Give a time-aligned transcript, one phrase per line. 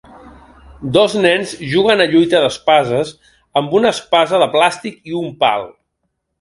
[0.95, 3.13] Dos nens juguen a lluita d'espases
[3.63, 5.71] amb una espasa de plàstic i un pal.